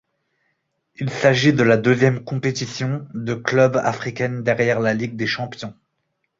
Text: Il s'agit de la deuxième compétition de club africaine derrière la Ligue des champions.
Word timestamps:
Il 0.95 1.11
s'agit 1.11 1.53
de 1.53 1.61
la 1.61 1.77
deuxième 1.77 2.23
compétition 2.23 3.07
de 3.13 3.35
club 3.35 3.77
africaine 3.77 4.41
derrière 4.41 4.79
la 4.79 4.95
Ligue 4.95 5.15
des 5.15 5.27
champions. 5.27 5.75